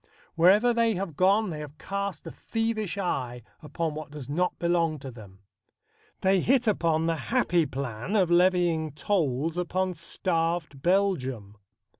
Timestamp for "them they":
5.11-6.39